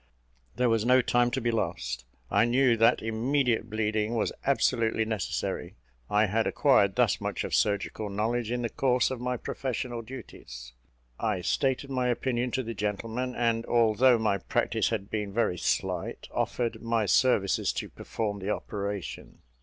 [0.55, 5.75] There was no time to be lost; I knew that immediate bleeding was absolutely necessary.
[6.09, 10.73] I had acquired thus much of surgical knowledge in the course of my professional duties.
[11.19, 16.27] I stated my opinion to the gentleman; and although my practice had been very slight,
[16.33, 19.43] offered my services to perform the operation.